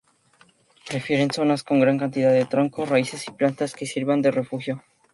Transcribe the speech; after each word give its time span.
Prefieren 0.89 1.29
zonas 1.29 1.61
con 1.63 1.79
gran 1.79 1.99
cantidad 1.99 2.31
de 2.33 2.45
troncos, 2.45 2.89
raíces 2.89 3.27
y 3.27 3.31
plantas 3.33 3.75
que 3.75 3.85
sirvan 3.85 4.23
de 4.23 4.31
refugio. 4.31 4.83